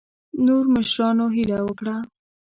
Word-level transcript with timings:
نورو 0.45 0.69
مشرانو 0.77 1.25
هیله 1.35 1.59
وکړه. 1.63 1.95